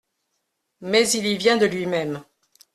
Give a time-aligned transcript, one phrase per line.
[0.81, 2.23] Mais il y vient de lui-même.